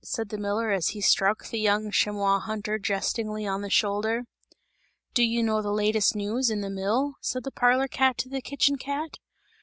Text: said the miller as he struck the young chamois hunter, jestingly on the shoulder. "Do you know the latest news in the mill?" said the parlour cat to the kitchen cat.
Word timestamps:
said 0.03 0.29
the 0.29 0.37
miller 0.39 0.71
as 0.71 0.87
he 0.89 0.99
struck 0.99 1.45
the 1.47 1.59
young 1.59 1.91
chamois 1.91 2.39
hunter, 2.39 2.79
jestingly 2.79 3.45
on 3.45 3.61
the 3.61 3.69
shoulder. 3.69 4.23
"Do 5.13 5.21
you 5.21 5.43
know 5.43 5.61
the 5.61 5.71
latest 5.71 6.15
news 6.15 6.49
in 6.49 6.61
the 6.61 6.71
mill?" 6.71 7.17
said 7.21 7.43
the 7.43 7.51
parlour 7.51 7.87
cat 7.87 8.17
to 8.17 8.27
the 8.29 8.41
kitchen 8.41 8.77
cat. 8.79 9.19